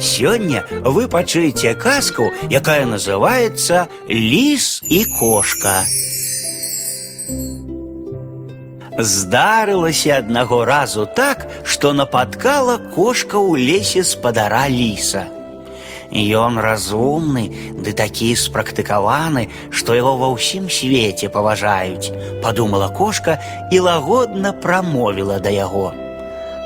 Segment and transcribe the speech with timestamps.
[0.00, 5.84] Сёння вы пачуеце казку, якая называется Лис и кошка.
[8.98, 15.28] Здарылася аднаго разу так, што напаткала кошка ў лесе спадара ліса.
[16.10, 17.48] Ён разумны,
[17.80, 22.12] ды такі спрактыкаваны, што яго ва ўсім свеце паважаюць,
[22.42, 23.38] падумала кошка
[23.70, 25.98] і лагодна прамовіла да яго.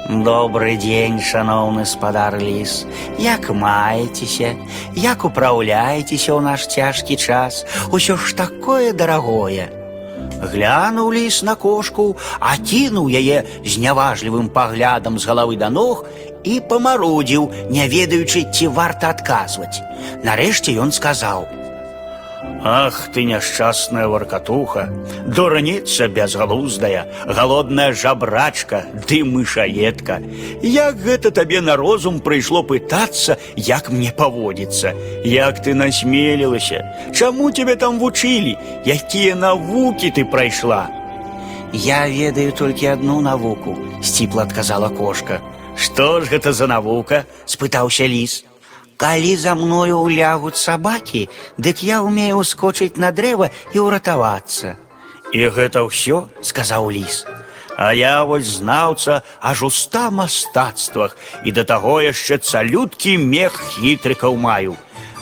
[0.09, 2.85] Добры дзень, шаноўны спадар ліс.
[3.21, 4.55] Як маецеся,
[4.97, 7.61] як упраўляецеся ў наш цяжкі час,
[7.93, 9.69] усё ж такое дарагое.
[10.41, 16.05] Глянуў ліс на кошку, акінуў яе з няважлівым паглядам з галавы да ног
[16.43, 19.83] і памарудзіў, не ведаючы, ці варта адказваць.
[20.23, 21.45] Нарэшце ён сказаў:
[22.63, 24.87] Ах ты няшчасная варкатуха,
[25.27, 30.19] дурніца бязгалуздая, галодная жабрачка, ды мышаедка.
[30.61, 36.83] Як гэта табе на розум прыйшло пытацца, як мне паводзіцца, як ты насмелілася,
[37.15, 40.87] Чаму тебе там вучылі, якія навукі ты прайшла?
[41.73, 45.39] Я ведаю толькі одну навуку, сціпла адказала кошка.
[45.75, 47.25] Што ж гэта за навука?
[47.45, 48.43] спытаўся ліс.
[49.03, 54.75] Калі за мною улягуць сабакі, дык я ўмею ускочыць на дрэва і ўратавацца.
[55.31, 57.23] І гэта ўсё, сказаў ліс.
[57.79, 61.15] А я вось знаўца аж у ста мастацтвах
[61.47, 64.75] і да таго яшчэ цалюткі мех хітрыкаў маю.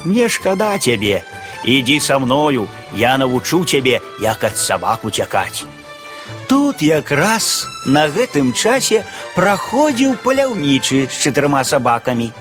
[0.03, 1.21] Мне шкада цябе.
[1.63, 5.66] Ідзі са мною, я навучу цябе, як ад сабак уцякаць.
[6.47, 9.03] Тут якраз на гэтым часе
[9.35, 12.31] праходзіў паляўнічы з чатырма сабакамі.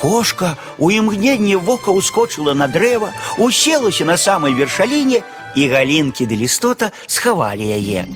[0.00, 5.22] Кошка у імгненне вока ўскочыла на дрэва, уселася на самай вершаліне,
[5.54, 8.08] і галінкі ды лістота схавалі яе.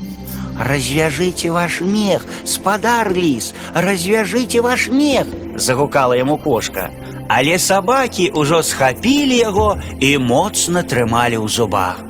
[0.56, 6.90] Развяжыце ваш мех, спадар ліс, развяжыце ваш мех, загукала яму кошка.
[7.28, 12.09] Але сабакі ўжо схапілі яго і моцна трымалі ў зубах.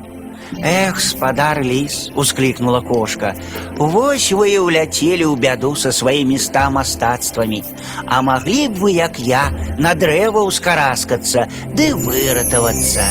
[0.63, 3.35] Эх, спадар ліс, усклікнула кошка.
[3.79, 7.63] Вось вы і ўляцелі ў бяду са сваімі ста мастацтвамі.
[8.07, 13.05] А маглі б вы, як я, на дрэва ўскараскацца ды выратавацца.